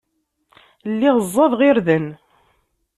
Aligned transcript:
Lliɣ 0.91 1.15
ẓẓadeɣ 1.27 1.61
irden. 1.69 2.05